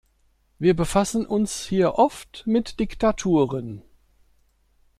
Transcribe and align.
Wir 0.57 0.75
befassen 0.75 1.27
uns 1.27 1.63
hier 1.67 1.99
oft 1.99 2.47
mit 2.47 2.79
Diktaturen. 2.79 3.83